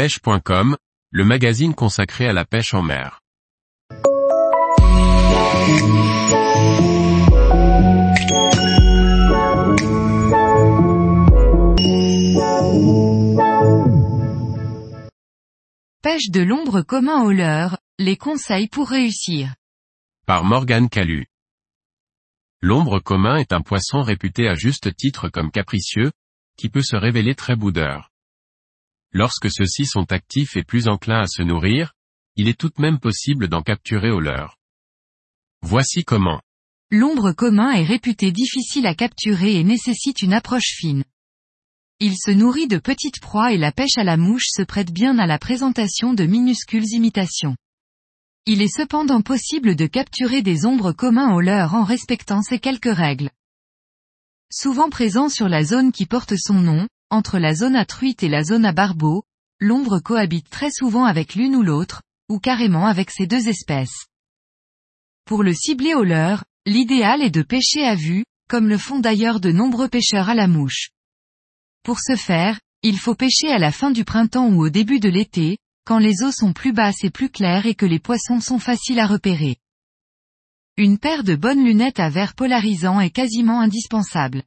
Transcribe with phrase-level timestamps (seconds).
[0.00, 0.78] pêche.com,
[1.10, 3.20] le magazine consacré à la pêche en mer.
[16.00, 19.54] Pêche de l'ombre commun au leurre, les conseils pour réussir.
[20.26, 21.26] Par Morgane Calu.
[22.62, 26.10] L'ombre commun est un poisson réputé à juste titre comme capricieux,
[26.56, 28.09] qui peut se révéler très boudeur.
[29.12, 31.94] Lorsque ceux-ci sont actifs et plus enclins à se nourrir,
[32.36, 34.56] il est tout de même possible d'en capturer au leurre.
[35.62, 36.40] Voici comment.
[36.90, 41.04] L'ombre commun est réputé difficile à capturer et nécessite une approche fine.
[41.98, 45.18] Il se nourrit de petites proies et la pêche à la mouche se prête bien
[45.18, 47.56] à la présentation de minuscules imitations.
[48.46, 52.94] Il est cependant possible de capturer des ombres communs au leurre en respectant ces quelques
[52.94, 53.30] règles.
[54.50, 58.28] Souvent présent sur la zone qui porte son nom, entre la zone à truite et
[58.28, 59.24] la zone à barbeau,
[59.60, 64.06] l'ombre cohabite très souvent avec l'une ou l'autre, ou carrément avec ces deux espèces.
[65.26, 69.40] Pour le cibler au leurre, l'idéal est de pêcher à vue, comme le font d'ailleurs
[69.40, 70.90] de nombreux pêcheurs à la mouche.
[71.82, 75.08] Pour ce faire, il faut pêcher à la fin du printemps ou au début de
[75.08, 78.58] l'été, quand les eaux sont plus basses et plus claires et que les poissons sont
[78.58, 79.56] faciles à repérer.
[80.76, 84.44] Une paire de bonnes lunettes à verre polarisant est quasiment indispensable.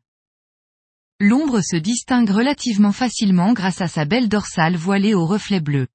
[1.19, 5.87] L'ombre se distingue relativement facilement grâce à sa belle dorsale voilée au reflet bleu.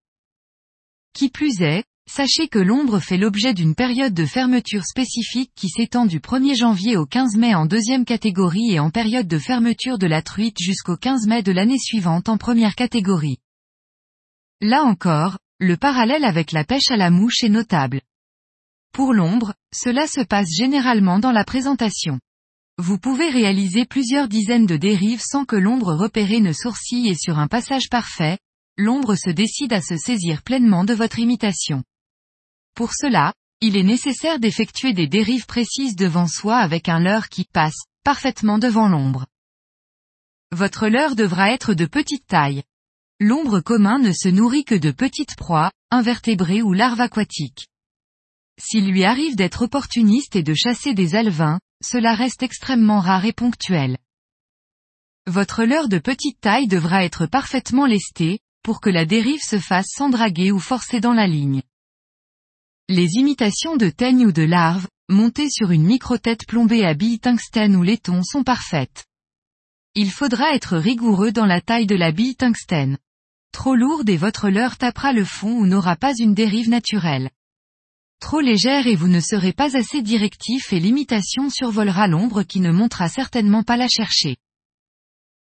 [1.12, 6.06] Qui plus est, sachez que l'ombre fait l'objet d'une période de fermeture spécifique qui s'étend
[6.06, 10.06] du 1er janvier au 15 mai en deuxième catégorie et en période de fermeture de
[10.06, 13.38] la truite jusqu'au 15 mai de l'année suivante en première catégorie.
[14.60, 18.00] Là encore, le parallèle avec la pêche à la mouche est notable.
[18.92, 22.18] Pour l'ombre, cela se passe généralement dans la présentation.
[22.80, 27.36] Vous pouvez réaliser plusieurs dizaines de dérives sans que l'ombre repérée ne sourcille et sur
[27.40, 28.38] un passage parfait,
[28.76, 31.82] l'ombre se décide à se saisir pleinement de votre imitation.
[32.76, 37.44] Pour cela, il est nécessaire d'effectuer des dérives précises devant soi avec un leurre qui
[37.52, 39.26] passe parfaitement devant l'ombre.
[40.52, 42.62] Votre leurre devra être de petite taille.
[43.18, 47.66] L'ombre commun ne se nourrit que de petites proies, invertébrés ou larves aquatiques.
[48.56, 53.32] S'il lui arrive d'être opportuniste et de chasser des alevins, cela reste extrêmement rare et
[53.32, 53.98] ponctuel.
[55.26, 59.88] Votre leurre de petite taille devra être parfaitement lesté, pour que la dérive se fasse
[59.94, 61.62] sans draguer ou forcer dans la ligne.
[62.88, 67.76] Les imitations de teigne ou de larves, montées sur une micro-tête plombée à billes tungstène
[67.76, 69.04] ou laiton sont parfaites.
[69.94, 72.98] Il faudra être rigoureux dans la taille de la bille tungstène.
[73.52, 77.30] Trop lourde et votre leurre tapera le fond ou n'aura pas une dérive naturelle.
[78.20, 82.72] Trop légère et vous ne serez pas assez directif et l'imitation survolera l'ombre qui ne
[82.72, 84.36] montera certainement pas la chercher.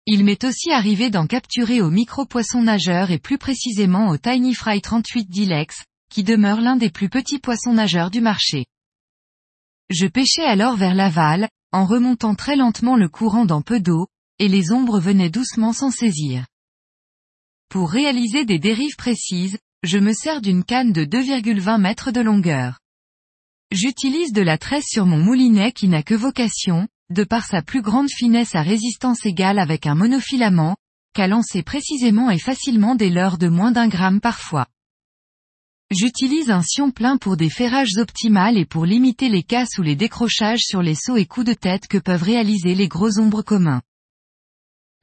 [0.07, 4.81] Il m'est aussi arrivé d'en capturer au micro-poisson nageur et plus précisément au Tiny Fry
[4.81, 8.67] 38 Dilex, qui demeure l'un des plus petits poissons nageurs du marché.
[9.91, 14.07] Je pêchais alors vers l'aval, en remontant très lentement le courant dans peu d'eau,
[14.39, 16.47] et les ombres venaient doucement s'en saisir.
[17.69, 22.81] Pour réaliser des dérives précises, je me sers d'une canne de 2,20 mètres de longueur.
[23.71, 27.83] J'utilise de la tresse sur mon moulinet qui n'a que vocation, de par sa plus
[27.83, 30.77] grande finesse à résistance égale avec un monofilament,
[31.15, 34.67] qu'à lancer précisément et facilement des leurres de moins d'un gramme parfois.
[35.91, 39.97] J'utilise un sion plein pour des ferrages optimales et pour limiter les casses ou les
[39.97, 43.83] décrochages sur les sauts et coups de tête que peuvent réaliser les gros ombres communs.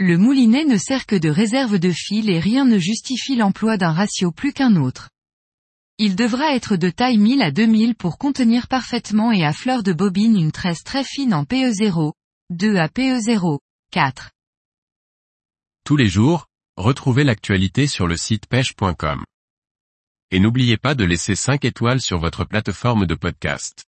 [0.03, 3.91] Le moulinet ne sert que de réserve de fil et rien ne justifie l'emploi d'un
[3.91, 5.11] ratio plus qu'un autre.
[5.99, 9.93] Il devra être de taille 1000 à 2000 pour contenir parfaitement et à fleur de
[9.93, 12.13] bobine une tresse très fine en PE0,
[12.49, 13.59] 2 à PE0,
[13.91, 14.31] 4.
[15.85, 16.47] Tous les jours,
[16.77, 19.23] retrouvez l'actualité sur le site pêche.com.
[20.31, 23.83] Et n'oubliez pas de laisser 5 étoiles sur votre plateforme de podcast.